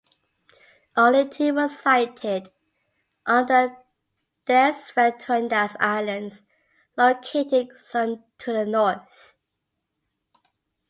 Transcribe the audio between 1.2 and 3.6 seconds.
two were sighted on